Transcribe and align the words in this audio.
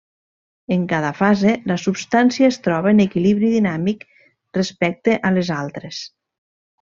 En 0.75 0.85
cada 0.93 1.09
fase, 1.17 1.51
la 1.73 1.77
substància 1.81 2.49
es 2.55 2.59
troba 2.69 2.93
en 2.95 3.01
equilibri 3.05 3.51
dinàmic 3.59 4.07
respecte 4.61 5.19
a 5.31 5.35
les 5.37 5.53
altres. 5.61 6.01